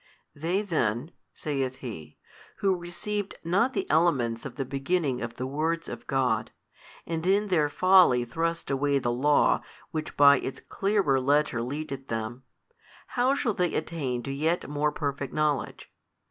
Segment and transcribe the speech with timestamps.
[0.33, 2.17] They then (saith He)
[2.55, 6.49] who received not the elements of the beginning of the words 4 of God,
[7.05, 9.61] and in their folly thrust away the Law
[9.91, 12.41] which by its clearer letter leadeth them,
[13.09, 15.93] how shall they attain to yet more perfect knowledge?